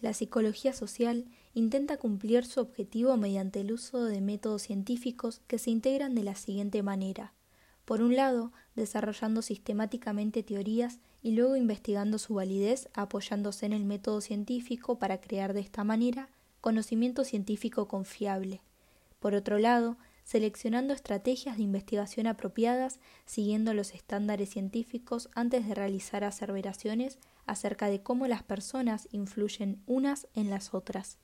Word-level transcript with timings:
La 0.00 0.12
psicología 0.14 0.72
social 0.72 1.26
intenta 1.54 1.96
cumplir 1.96 2.44
su 2.44 2.60
objetivo 2.60 3.16
mediante 3.16 3.60
el 3.60 3.72
uso 3.72 4.04
de 4.04 4.20
métodos 4.20 4.62
científicos 4.62 5.40
que 5.46 5.58
se 5.58 5.70
integran 5.70 6.14
de 6.14 6.22
la 6.22 6.36
siguiente 6.36 6.82
manera. 6.82 7.32
Por 7.84 8.02
un 8.02 8.14
lado, 8.14 8.52
desarrollando 8.76 9.42
sistemáticamente 9.42 10.42
teorías 10.42 11.00
y 11.22 11.32
luego 11.32 11.56
investigando 11.56 12.18
su 12.18 12.34
validez 12.34 12.88
apoyándose 12.94 13.66
en 13.66 13.72
el 13.72 13.84
método 13.84 14.20
científico 14.20 14.98
para 14.98 15.20
crear 15.20 15.52
de 15.52 15.60
esta 15.60 15.84
manera 15.84 16.28
conocimiento 16.60 17.24
científico 17.24 17.88
confiable. 17.88 18.60
Por 19.18 19.34
otro 19.34 19.58
lado, 19.58 19.96
seleccionando 20.28 20.92
estrategias 20.92 21.56
de 21.56 21.62
investigación 21.62 22.26
apropiadas 22.26 23.00
siguiendo 23.24 23.72
los 23.72 23.94
estándares 23.94 24.50
científicos 24.50 25.30
antes 25.34 25.66
de 25.66 25.74
realizar 25.74 26.22
aseveraciones 26.22 27.18
acerca 27.46 27.88
de 27.88 28.02
cómo 28.02 28.26
las 28.26 28.42
personas 28.42 29.08
influyen 29.10 29.82
unas 29.86 30.28
en 30.34 30.50
las 30.50 30.74
otras. 30.74 31.16